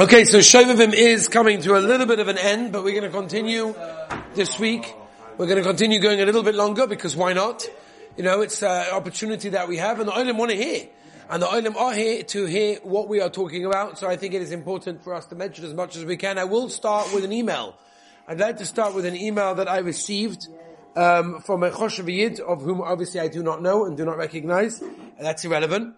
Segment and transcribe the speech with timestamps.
[0.00, 3.12] Okay, so Shovavim is coming to a little bit of an end, but we're going
[3.12, 3.74] to continue
[4.34, 4.94] this week.
[5.36, 7.68] We're going to continue going a little bit longer because why not?
[8.16, 10.88] You know, it's an opportunity that we have and the Olim want to hear.
[11.28, 14.32] And the Olim are here to hear what we are talking about, so I think
[14.32, 16.38] it is important for us to mention as much as we can.
[16.38, 17.76] I will start with an email.
[18.26, 20.48] I'd like to start with an email that I received
[20.96, 24.16] um, from a Choshev Yid, of whom obviously I do not know and do not
[24.16, 25.96] recognize, and that's irrelevant.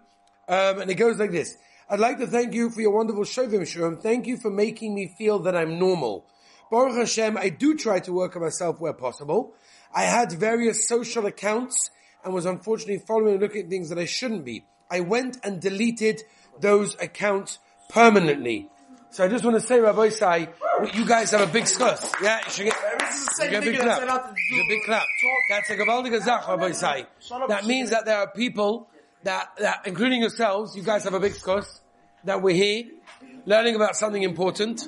[0.49, 1.57] Um, and it goes like this.
[1.89, 4.01] I'd like to thank you for your wonderful Shovim Shiurim.
[4.01, 6.25] Thank you for making me feel that I'm normal.
[6.71, 9.53] Baruch Hashem, I do try to work on myself where possible.
[9.95, 11.91] I had various social accounts
[12.25, 14.65] and was unfortunately following and looking at things that I shouldn't be.
[14.91, 16.23] I went and deleted
[16.59, 17.59] those accounts
[17.91, 18.71] permanently.
[19.11, 20.49] So I just want to say, Rabbosai,
[20.95, 22.13] you guys have a big zechus.
[22.23, 22.77] Yeah, you should get,
[23.43, 24.35] you get a big clap.
[24.51, 25.07] You get a big clap.
[25.51, 27.07] That's a Gavaldiga Zach, Rabbosai.
[27.49, 28.89] That means that there are people
[29.25, 31.81] that, that, including yourselves, you guys have a big course,
[32.25, 32.85] that we're here,
[33.45, 34.87] learning about something important,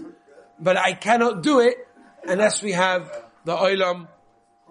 [0.59, 1.77] but I cannot do it
[2.27, 3.10] unless we have
[3.45, 4.09] the oilam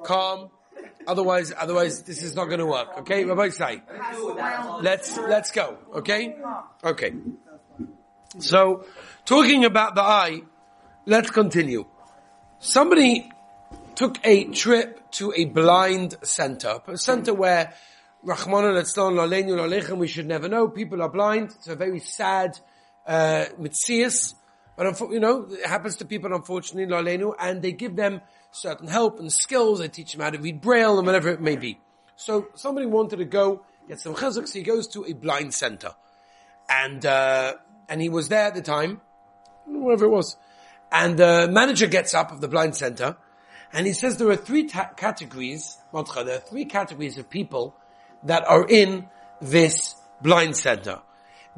[0.03, 0.49] calm.
[1.07, 2.97] Otherwise, otherwise this is not going to work.
[2.99, 3.81] Okay, Rabbosai.
[4.81, 5.77] Let's, let's go.
[5.95, 6.35] Okay?
[6.83, 7.13] Okay.
[8.39, 8.85] So,
[9.25, 10.41] talking about the eye,
[11.05, 11.85] let's continue.
[12.59, 13.31] Somebody
[13.95, 17.73] took a trip to a blind center, a center where
[18.25, 20.67] Rahman al we should never know.
[20.67, 21.51] People are blind.
[21.51, 22.59] It's a very sad,
[23.05, 24.33] uh, mitzias.
[24.75, 29.19] But, you know, it happens to people, unfortunately, lalenu, and they give them certain help
[29.19, 29.79] and skills.
[29.79, 31.79] They teach them how to read braille and whatever it may be.
[32.15, 35.93] So somebody wanted to go get some chazak, so he goes to a blind center.
[36.67, 37.53] And, uh,
[37.87, 39.01] and he was there at the time,
[39.65, 40.35] whatever it was.
[40.91, 43.17] And the manager gets up of the blind center,
[43.71, 47.75] and he says there are three ta- categories, there are three categories of people
[48.23, 49.07] that are in
[49.41, 51.01] this blind center.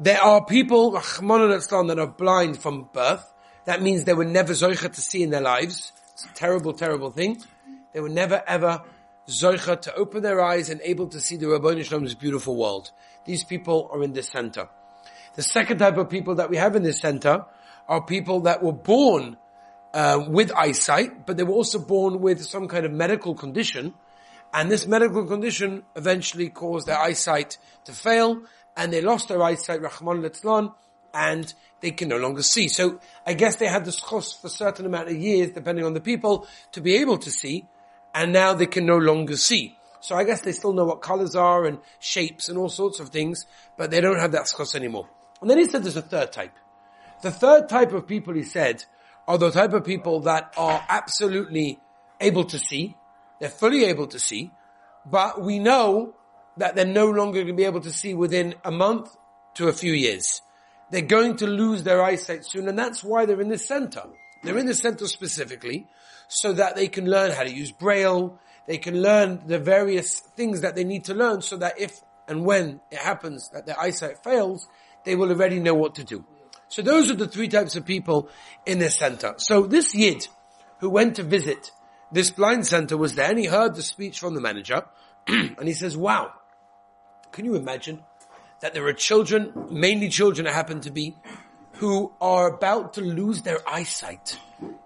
[0.00, 3.32] There are people, that are blind from birth.
[3.64, 5.92] That means they were never zoicha to see in their lives.
[6.12, 7.42] It's a terrible, terrible thing.
[7.92, 8.82] They were never ever
[9.28, 12.90] zoicha to open their eyes and able to see the Rabboni Shalom's beautiful world.
[13.24, 14.68] These people are in this center.
[15.34, 17.44] The second type of people that we have in this center
[17.88, 19.36] are people that were born
[19.92, 23.94] uh, with eyesight, but they were also born with some kind of medical condition
[24.52, 28.42] and this medical condition eventually caused their eyesight to fail,
[28.76, 30.72] and they lost their eyesight, Rahman Litzlan,
[31.12, 32.68] and they can no longer see.
[32.68, 35.94] So I guess they had this chos for a certain amount of years, depending on
[35.94, 37.66] the people, to be able to see,
[38.14, 39.76] and now they can no longer see.
[40.00, 43.08] So I guess they still know what colors are and shapes and all sorts of
[43.08, 45.08] things, but they don't have that chos anymore.
[45.40, 46.52] And then he said there's a third type.
[47.22, 48.84] The third type of people, he said,
[49.26, 51.80] are the type of people that are absolutely
[52.20, 52.96] able to see,
[53.40, 54.50] they're fully able to see,
[55.06, 56.14] but we know
[56.56, 59.16] that they're no longer going to be able to see within a month
[59.54, 60.42] to a few years.
[60.90, 64.02] They're going to lose their eyesight soon, and that's why they're in the center.
[64.42, 65.86] They're in the center specifically
[66.28, 70.60] so that they can learn how to use Braille, they can learn the various things
[70.60, 74.22] that they need to learn so that if and when it happens that their eyesight
[74.22, 74.68] fails,
[75.04, 76.24] they will already know what to do.
[76.68, 78.28] So those are the three types of people
[78.66, 79.34] in the center.
[79.38, 80.28] So this Yid
[80.80, 81.70] who went to visit
[82.12, 84.84] this blind center was there and he heard the speech from the manager
[85.26, 86.32] and he says, wow,
[87.32, 88.02] can you imagine
[88.60, 91.14] that there are children, mainly children it happen to be,
[91.74, 94.38] who are about to lose their eyesight.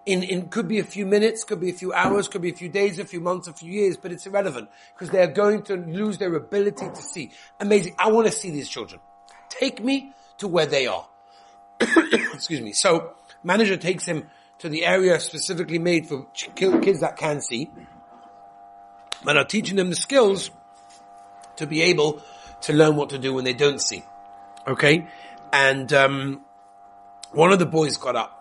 [0.05, 2.55] In, in, could be a few minutes, could be a few hours, could be a
[2.55, 5.63] few days, a few months, a few years, but it's irrelevant because they are going
[5.63, 7.31] to lose their ability to see.
[7.61, 7.95] Amazing.
[7.99, 9.01] I want to see these children.
[9.49, 11.07] Take me to where they are.
[11.81, 12.73] Excuse me.
[12.75, 14.27] So manager takes him
[14.63, 16.25] to the area specifically made for
[16.55, 17.69] kids that can see,
[19.25, 20.53] but are teaching them the skills
[21.57, 22.23] to be able
[22.61, 24.05] to learn what to do when they don't see.
[24.69, 25.09] Okay?
[25.53, 26.43] And, um,
[27.33, 28.39] one of the boys got up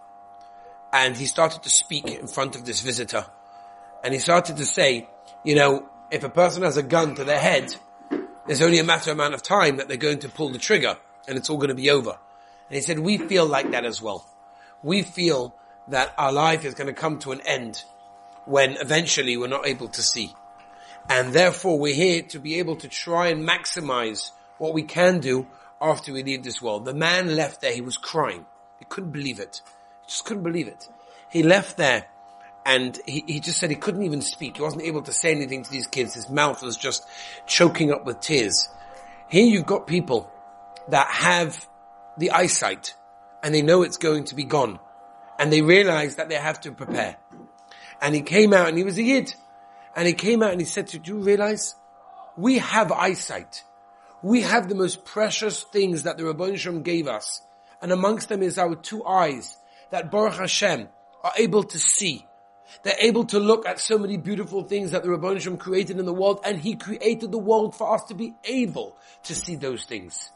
[0.94, 3.26] and he started to speak in front of this visitor.
[4.04, 5.10] And he started to say,
[5.44, 7.76] you know, if a person has a gun to their head,
[8.46, 11.36] there's only a matter amount of time that they're going to pull the trigger and
[11.36, 12.12] it's all going to be over.
[12.12, 14.24] And he said, we feel like that as well.
[14.84, 15.56] We feel
[15.88, 17.84] that our life is going to come to an end
[18.46, 20.34] when eventually we're not able to see.
[21.10, 25.48] And therefore we're here to be able to try and maximize what we can do
[25.82, 26.86] after we leave this world.
[26.86, 28.46] The man left there, he was crying.
[28.80, 29.62] He couldn't believe it.
[30.04, 30.88] He just couldn't believe it.
[31.30, 32.06] He left there
[32.66, 34.58] and he, he just said he couldn't even speak.
[34.58, 36.14] He wasn't able to say anything to these kids.
[36.14, 37.06] His mouth was just
[37.48, 38.70] choking up with tears.
[39.28, 40.32] Here you've got people
[40.90, 41.68] that have
[42.18, 42.94] the eyesight
[43.42, 44.80] and they know it's going to be gone
[45.42, 47.18] and they realized that they have to prepare.
[48.00, 49.34] And he came out and he was a yid.
[49.96, 51.74] And he came out and he said, to, do you realize?
[52.38, 53.64] We have eyesight.
[54.22, 57.42] We have the most precious things that the Rabban Shem gave us.
[57.82, 59.58] And amongst them is our two eyes
[59.90, 60.88] that Baruch Hashem
[61.24, 62.24] are able to see.
[62.84, 66.06] They're able to look at so many beautiful things that the Rabban Hashem created in
[66.06, 69.86] the world and He created the world for us to be able to see those
[69.86, 70.30] things.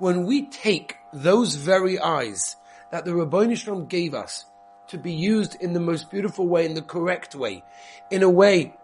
[0.00, 2.56] When we take those very eyes
[2.90, 4.46] that the Rabban Hashem gave us
[4.88, 7.62] to be used in the most beautiful way, in the correct way,
[8.10, 8.74] in a way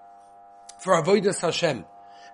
[0.79, 1.85] for Avodah Hashem.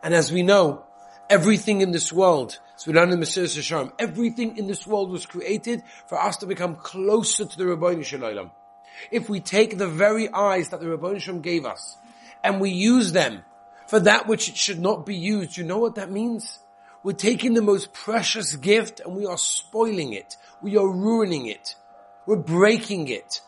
[0.03, 0.85] And as we know,
[1.31, 6.21] everything in this world, as we in Yesharim, everything in this world was created for
[6.21, 8.51] us to become closer to the Rabbi Shalom.
[9.11, 11.97] If we take the very eyes that the Rabbi Shalom gave us
[12.45, 13.45] and we use them
[13.87, 16.59] for that which it should not be used, you know what that means?
[17.05, 20.37] We're taking the most precious gift and we are spoiling it.
[20.61, 21.75] We are ruining it.
[22.27, 23.41] We're breaking it.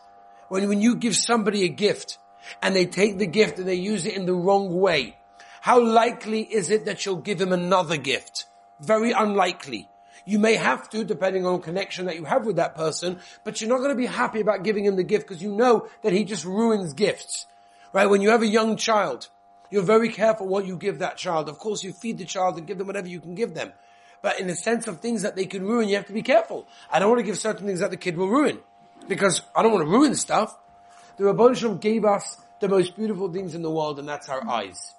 [0.49, 2.17] When, when you give somebody a gift
[2.61, 5.17] and they take the gift and they use it in the wrong way,
[5.61, 8.45] how likely is it that you'll give him another gift?
[8.81, 9.89] Very unlikely.
[10.25, 13.69] You may have to, depending on connection that you have with that person, but you're
[13.69, 16.23] not going to be happy about giving him the gift because you know that he
[16.23, 17.45] just ruins gifts.
[17.93, 18.07] Right?
[18.07, 19.29] When you have a young child,
[19.75, 21.49] you're very careful what you give that child.
[21.49, 23.73] Of course, you feed the child and give them whatever you can give them.
[24.21, 26.65] But in the sense of things that they can ruin, you have to be careful.
[26.89, 28.59] I don't want to give certain things that the kid will ruin
[29.09, 30.57] because I don't want to ruin stuff.
[31.17, 34.93] The Rabban gave us the most beautiful things in the world and that's our eyes.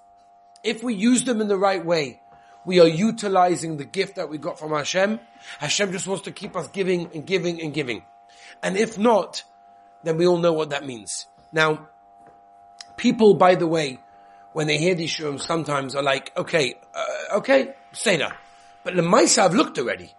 [0.63, 2.21] If we use them in the right way,
[2.63, 5.19] we are utilizing the gift that we got from Hashem.
[5.57, 8.03] Hashem just wants to keep us giving and giving and giving.
[8.61, 9.43] And if not,
[10.03, 11.25] then we all know what that means.
[11.51, 11.89] Now,
[12.95, 14.01] people, by the way,
[14.57, 18.33] when they hear these shurim, sometimes are like, okay, uh, okay, Seder.
[18.83, 20.11] But the mice I've looked already.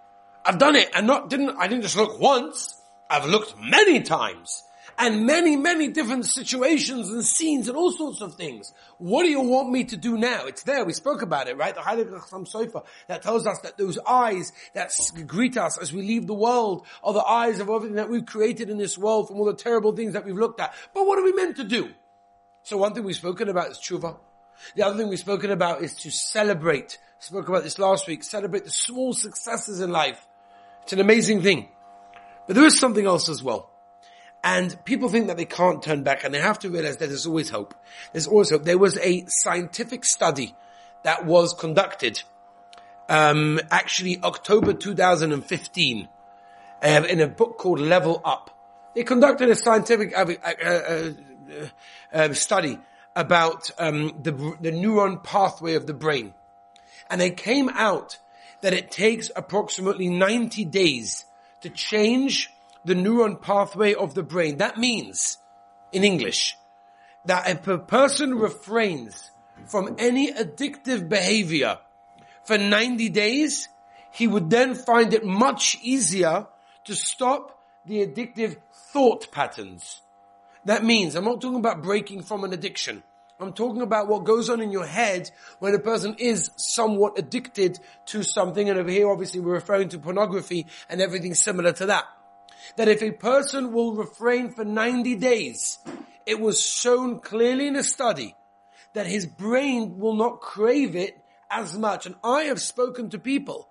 [0.45, 2.81] I've done it and not, didn't, I didn't just look once.
[3.11, 4.63] I've looked many times
[4.97, 8.73] and many, many different situations and scenes and all sorts of things.
[8.99, 10.47] What do you want me to do now?
[10.47, 10.85] It's there.
[10.85, 11.75] We spoke about it, right?
[11.75, 14.93] The Heilige Chasam Sofer that tells us that those eyes that
[15.27, 18.71] greet us as we leave the world are the eyes of everything that we've created
[18.71, 20.73] in this world from all the terrible things that we've looked at.
[20.95, 21.93] But what are we meant to do?
[22.69, 24.19] So one thing we've spoken about is tshuva.
[24.77, 26.99] The other thing we've spoken about is to celebrate.
[27.19, 28.23] spoke about this last week.
[28.23, 30.29] Celebrate the small successes in life.
[30.83, 31.71] It's an amazing thing.
[32.47, 33.71] But there is something else as well.
[34.45, 37.25] And people think that they can't turn back and they have to realize that there's
[37.25, 37.73] always hope.
[38.13, 38.65] There's always hope.
[38.65, 40.55] There was a scientific study
[41.05, 42.21] that was conducted,
[43.09, 46.07] um, actually October 2015,
[46.83, 48.51] uh, in a book called Level Up.
[48.95, 51.13] They conducted a scientific uh, uh,
[51.49, 51.69] uh
[52.13, 52.79] um, study
[53.17, 56.35] about um, the, the neuron pathway of the brain.
[57.11, 58.19] And they came out
[58.61, 61.25] that it takes approximately 90 days
[61.63, 62.51] to change
[62.85, 64.59] the neuron pathway of the brain.
[64.59, 65.39] That means,
[65.93, 66.57] in English,
[67.25, 69.31] that if a person refrains
[69.67, 71.79] from any addictive behavior
[72.45, 73.69] for 90 days,
[74.13, 76.47] he would then find it much easier
[76.85, 78.57] to stop the addictive
[78.93, 80.01] thought patterns.
[80.65, 83.03] That means, I'm not talking about breaking from an addiction.
[83.41, 87.79] I'm talking about what goes on in your head when a person is somewhat addicted
[88.07, 88.69] to something.
[88.69, 92.05] And over here, obviously, we're referring to pornography and everything similar to that
[92.77, 95.79] that if a person will refrain for 90 days,
[96.27, 98.35] it was shown clearly in a study
[98.95, 101.19] that his brain will not crave it
[101.51, 102.07] as much.
[102.07, 103.69] And I have spoken to people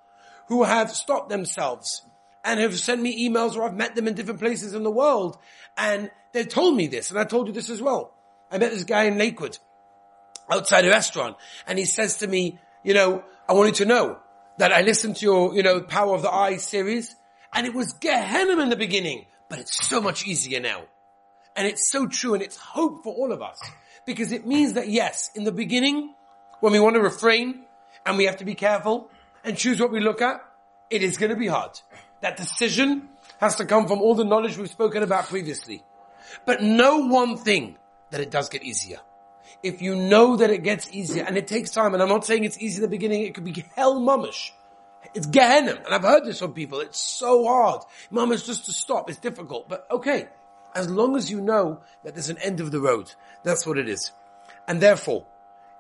[0.47, 2.01] who have stopped themselves
[2.43, 5.37] and have sent me emails or I've met them in different places in the world
[5.75, 8.13] and they told me this and I told you this as well.
[8.51, 9.57] I met this guy in Lakewood
[10.49, 14.19] outside a restaurant and he says to me, you know, I wanted to know
[14.59, 17.15] that I listened to your, you know, Power of the Eye series
[17.53, 20.83] and it was Gehenna in the beginning, but it's so much easier now.
[21.55, 23.59] And it's so true and it's hope for all of us.
[24.05, 26.13] Because it means that yes, in the beginning,
[26.59, 27.65] when we want to refrain
[28.05, 29.09] and we have to be careful
[29.43, 30.39] and choose what we look at,
[30.91, 31.71] it is going to be hard.
[32.21, 35.83] That decision has to come from all the knowledge we've spoken about previously.
[36.45, 37.77] But know one thing,
[38.11, 38.99] that it does get easier.
[39.63, 42.43] If you know that it gets easier, and it takes time, and I'm not saying
[42.43, 44.51] it's easy in the beginning, it could be hell mamish.
[45.13, 45.81] It's Gehenna.
[45.83, 46.79] And I've heard this from people.
[46.79, 47.81] It's so hard.
[48.11, 49.09] It's just to stop.
[49.09, 49.69] It's difficult.
[49.69, 50.27] But okay.
[50.75, 53.11] As long as you know that there's an end of the road.
[53.43, 54.11] That's what it is.
[54.67, 55.25] And therefore,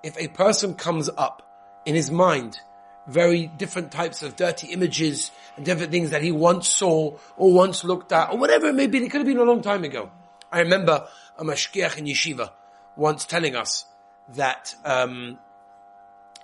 [0.01, 1.43] if a person comes up
[1.85, 2.59] in his mind
[3.07, 7.83] very different types of dirty images and different things that he once saw or once
[7.83, 10.11] looked at or whatever it may be, it could have been a long time ago.
[10.57, 12.49] I remember a mashgiach in yeshiva
[12.95, 13.85] once telling us
[14.35, 15.37] that um,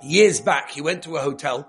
[0.03, 1.67] years back he went to a hotel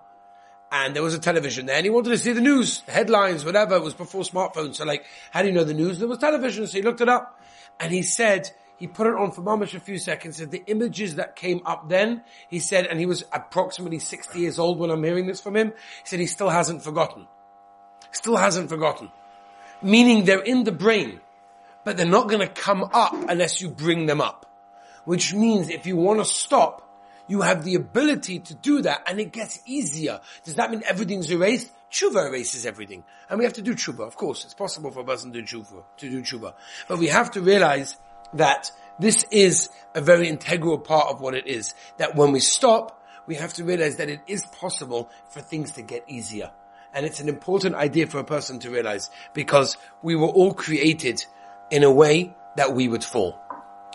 [0.70, 3.46] and there was a television there and he wanted to see the news, the headlines,
[3.46, 3.76] whatever.
[3.76, 4.74] It was before smartphones.
[4.74, 5.98] So like, how do you know the news?
[5.98, 6.66] There was television.
[6.66, 7.40] So he looked it up
[7.80, 11.14] and he said, he put it on for mamish a few seconds, and the images
[11.14, 15.02] that came up then, he said, and he was approximately 60 years old when I'm
[15.02, 17.28] hearing this from him, he said he still hasn't forgotten.
[18.10, 19.10] Still hasn't forgotten.
[19.80, 21.20] meaning they're in the brain,
[21.84, 24.50] but they're not going to come up unless you bring them up.
[25.04, 26.80] Which means if you want to stop,
[27.28, 30.20] you have the ability to do that and it gets easier.
[30.44, 31.70] Does that mean everything's erased?
[31.90, 33.04] Tshuva erases everything.
[33.28, 34.00] And we have to do tshuva.
[34.00, 36.52] Of course, it's possible for a person to do tshuva, to do.
[36.88, 37.96] But we have to realize
[38.34, 41.74] that this is a very integral part of what it is.
[41.98, 45.82] That when we stop, we have to realize that it is possible for things to
[45.82, 46.50] get easier.
[46.92, 51.24] And it's an important idea for a person to realize because we were all created
[51.74, 53.36] in a way that we would fall.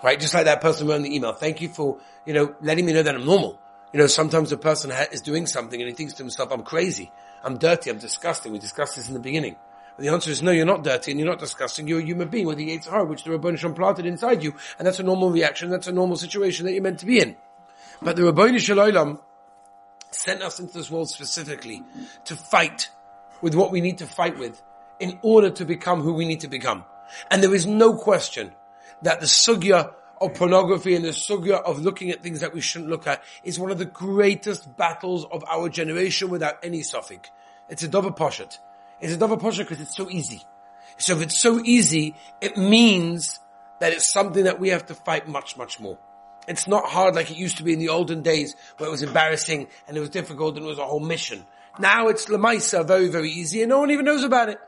[0.04, 0.20] Right?
[0.20, 1.32] Just like that person wrote in the email.
[1.32, 3.58] Thank you for, you know, letting me know that I'm normal.
[3.94, 6.64] You know, sometimes a person ha- is doing something and he thinks to himself, I'm
[6.64, 7.10] crazy.
[7.42, 7.90] I'm dirty.
[7.90, 8.52] I'm disgusting.
[8.52, 9.56] We discussed this in the beginning.
[9.96, 11.88] But the answer is no, you're not dirty and you're not disgusting.
[11.88, 14.54] You're a human being with the Yetzer Hara, which the Rabban Shalom planted inside you.
[14.78, 15.70] And that's a normal reaction.
[15.70, 17.38] That's a normal situation that you're meant to be in.
[18.02, 19.20] But the Rabban Shalom
[20.12, 21.82] sent us into this world specifically
[22.26, 22.90] to fight
[23.42, 24.62] with what we need to fight with
[25.00, 26.84] in order to become who we need to become.
[27.30, 28.52] And there is no question
[29.02, 32.90] that the sugya of pornography and the sugya of looking at things that we shouldn't
[32.90, 37.30] look at is one of the greatest battles of our generation without any suffix.
[37.70, 38.58] It's a double poshet.
[39.00, 40.44] It's a double poshet because it's so easy.
[40.98, 43.40] So if it's so easy, it means
[43.80, 45.98] that it's something that we have to fight much, much more.
[46.48, 49.04] It's not hard like it used to be in the olden days where it was
[49.04, 51.46] embarrassing and it was difficult and it was a whole mission.
[51.78, 54.60] Now it's Lamaisa, very, very easy and no one even knows about it.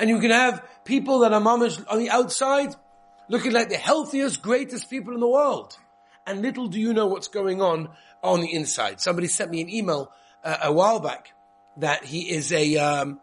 [0.00, 2.74] And you can have people that are mamish on the outside
[3.28, 5.76] looking like the healthiest, greatest people in the world.
[6.26, 7.90] And little do you know what's going on
[8.22, 9.00] on the inside.
[9.00, 10.10] Somebody sent me an email
[10.42, 11.32] uh, a while back
[11.76, 13.20] that he is a, um,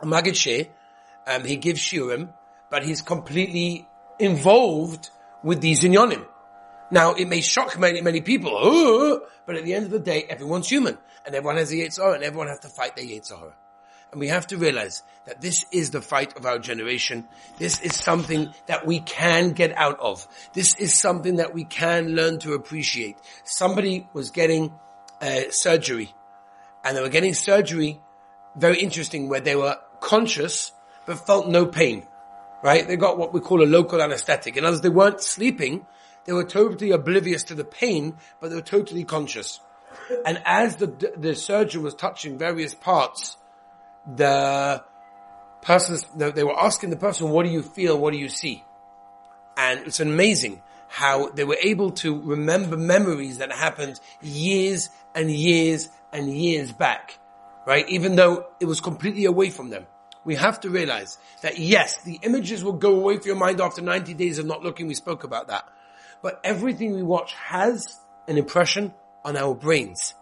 [0.00, 0.68] a Magid
[1.26, 2.32] um, he gives shiurim,
[2.70, 3.86] but he's completely
[4.18, 5.10] involved
[5.44, 6.26] with these inyonim.
[6.90, 10.68] Now, it may shock many, many people, but at the end of the day, everyone's
[10.68, 10.96] human,
[11.26, 13.54] and everyone has a Yetzer Hara, and everyone has to fight their Yetzer Hara.
[14.10, 17.28] And we have to realize that this is the fight of our generation.
[17.58, 20.26] This is something that we can get out of.
[20.54, 23.16] This is something that we can learn to appreciate.
[23.44, 24.72] Somebody was getting
[25.20, 26.14] uh, surgery,
[26.84, 28.00] and they were getting surgery,
[28.56, 30.72] very interesting, where they were conscious,
[31.06, 32.06] but felt no pain.
[32.62, 32.88] Right?
[32.88, 34.56] They got what we call a local anesthetic.
[34.56, 35.86] Other words, they weren't sleeping,
[36.28, 39.60] they were totally oblivious to the pain, but they were totally conscious.
[40.26, 43.37] And as the, the surgeon was touching various parts,
[44.16, 44.82] the
[45.62, 47.98] person, they were asking the person, what do you feel?
[47.98, 48.64] What do you see?
[49.56, 55.88] And it's amazing how they were able to remember memories that happened years and years
[56.12, 57.18] and years back,
[57.66, 57.88] right?
[57.88, 59.86] Even though it was completely away from them.
[60.24, 63.82] We have to realize that yes, the images will go away from your mind after
[63.82, 64.86] 90 days of not looking.
[64.86, 65.68] We spoke about that.
[66.22, 68.92] But everything we watch has an impression
[69.24, 70.14] on our brains.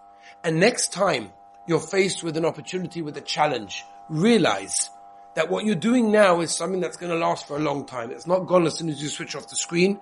[0.45, 1.31] And next time
[1.67, 4.91] you're faced with an opportunity, with a challenge, realize
[5.35, 8.11] that what you're doing now is something that's going to last for a long time.
[8.11, 10.01] It's not gone as soon as you switch off the screen.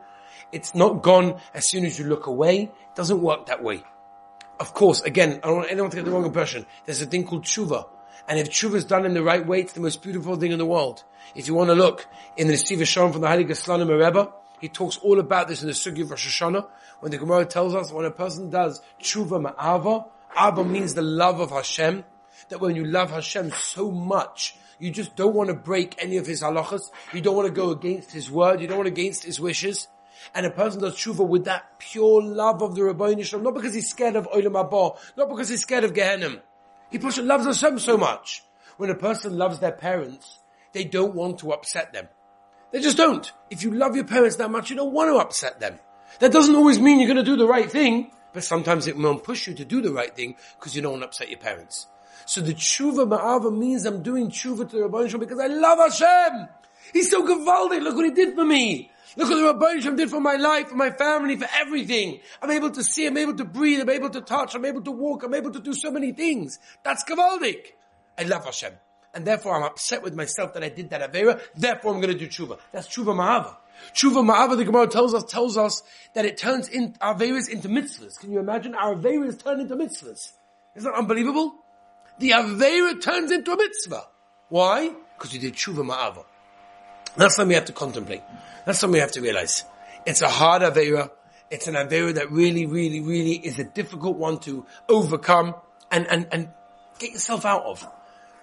[0.52, 2.62] It's not gone as soon as you look away.
[2.62, 3.82] It doesn't work that way.
[4.60, 6.66] Of course, again, I don't want anyone to get the wrong impression.
[6.86, 7.88] There's a thing called tshuva.
[8.28, 10.58] And if tshuva is done in the right way, it's the most beautiful thing in
[10.58, 11.02] the world.
[11.34, 12.06] If you want to look
[12.36, 15.68] in the Nesivos Shalom from the Heilige Slonim Rebbe, he talks all about this in
[15.68, 16.66] the Sugi of Rosh Hashanah,
[17.00, 20.06] when the Gemara tells us when a person does tshuva ma'ava,
[20.38, 22.04] ava means the love of Hashem,
[22.48, 26.26] that when you love Hashem so much, you just don't want to break any of
[26.26, 29.40] his halachas, you don't want to go against his word, you don't want against his
[29.40, 29.88] wishes,
[30.34, 33.74] and a person does tshuva with that pure love of the Rabbi Shalom, not because
[33.74, 36.40] he's scared of Olam Haba, not because he's scared of Gehenim.
[36.90, 38.42] He loves Hashem so much.
[38.76, 40.38] When a person loves their parents,
[40.72, 42.08] they don't want to upset them.
[42.72, 43.30] They just don't.
[43.50, 45.78] If you love your parents that much, you don't want to upset them.
[46.18, 49.24] That doesn't always mean you're going to do the right thing, but sometimes it won't
[49.24, 51.86] push you to do the right thing because you don't want to upset your parents.
[52.26, 55.78] So the tshuva ma'ava means I'm doing tshuva to the Rabbi Shalom because I love
[55.78, 56.48] Hashem.
[56.92, 57.82] He's so gewaldig.
[57.82, 58.90] Look what he did for me.
[59.16, 62.20] Look what the Rabbi Shalom did for my life, for my family, for everything.
[62.42, 64.90] I'm able to see, I'm able to breathe, I'm able to touch, I'm able to
[64.90, 66.58] walk, I'm able to do so many things.
[66.82, 67.58] That's gewaldig.
[68.18, 68.72] I love Hashem
[69.14, 72.18] and therefore I'm upset with myself that I did that Avera, therefore I'm going to
[72.18, 72.58] do tshuva.
[72.72, 73.56] That's tshuva ma'ava.
[73.92, 75.82] Tshuva ma'ava, the Gemara tells us, tells us
[76.14, 78.18] that it turns in, Averas into mitzvahs.
[78.18, 78.74] Can you imagine?
[78.74, 80.32] Our Averas turn into mitzvahs.
[80.74, 81.54] Isn't that unbelievable?
[82.18, 84.06] The Avera turns into a mitzvah.
[84.48, 84.92] Why?
[85.16, 86.24] Because you did tshuva ma'ava.
[87.16, 88.22] That's something we have to contemplate.
[88.66, 89.64] That's something we have to realize.
[90.06, 91.10] It's a hard Avera.
[91.50, 95.54] It's an Avera that really, really, really is a difficult one to overcome
[95.90, 96.48] and, and, and
[96.98, 97.86] get yourself out of.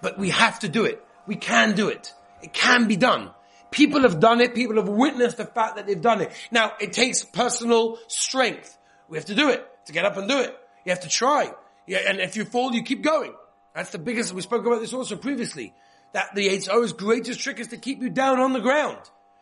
[0.00, 1.02] But we have to do it.
[1.26, 2.12] We can do it.
[2.42, 3.30] It can be done.
[3.72, 4.54] People have done it.
[4.54, 6.30] People have witnessed the fact that they've done it.
[6.52, 8.78] Now, it takes personal strength.
[9.08, 9.66] We have to do it.
[9.86, 10.56] To get up and do it.
[10.84, 11.50] You have to try.
[11.88, 13.34] Yeah, and if you fall, you keep going.
[13.74, 15.74] That's the biggest, we spoke about this also previously.
[16.12, 18.98] that the Yetzer Hara's greatest trick is to keep you down on the ground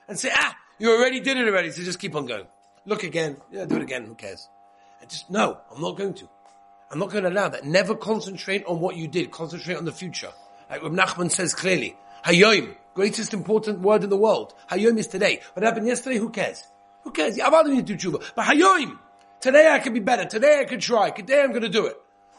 [0.09, 2.47] and say, ah, you already did it already, so just keep on going.
[2.87, 4.49] Look again, yeah, do it again, who cares?
[5.01, 6.29] And just, no, I'm not going to.
[6.91, 7.65] I'm not going to allow that.
[7.65, 10.31] Never concentrate on what you did, concentrate on the future.
[10.69, 14.55] Like Reb Nachman says clearly, Hayoim, greatest important word in the world.
[14.71, 15.41] Hayoim is today.
[15.55, 16.65] What happened yesterday, who cares?
[17.05, 17.39] Who cares?
[17.39, 18.33] I'm not going to do tshuva.
[18.35, 18.99] But Hayoim,
[19.41, 21.97] today I can be better, today I can try, today I'm going to do it.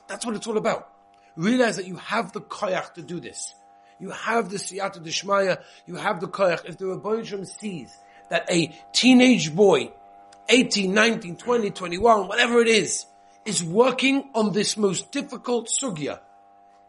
[0.08, 0.90] That's what it's all about.
[1.36, 3.56] Realize that you have the koyach to do this.
[4.00, 6.66] You have the siyata dishmaya, you have the koyach.
[6.66, 7.96] If the Rebbeinu sees
[8.30, 9.92] that a teenage boy,
[10.50, 13.06] 18, 19, 20, 21, whatever it is,
[13.46, 16.20] is working on this most difficult sugya,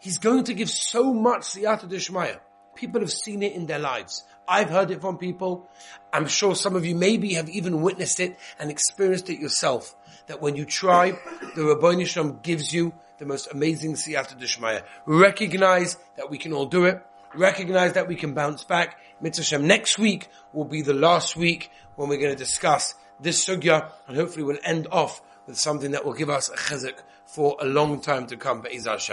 [0.00, 2.40] he's going to give so much siyata dishmaya.
[2.74, 4.24] People have seen it in their lives.
[4.48, 5.68] I've heard it from people.
[6.12, 9.94] I'm sure some of you maybe have even witnessed it and experienced it yourself.
[10.26, 11.12] That when you try,
[11.54, 14.82] the Rabbi Shalom gives you the most amazing siyata dishmaya.
[15.06, 17.02] Recognize that we can all do it.
[17.34, 18.98] Recognize that we can bounce back.
[19.20, 23.90] Mitzvah next week will be the last week when we're going to discuss this sugya
[24.08, 27.64] and hopefully we'll end off with something that will give us a chizuk for a
[27.64, 28.60] long time to come.
[28.60, 29.10] Be'ez Hashem.